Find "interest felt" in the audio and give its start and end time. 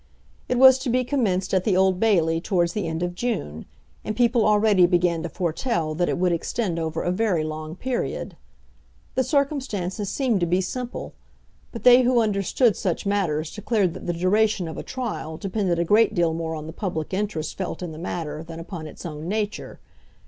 17.13-17.83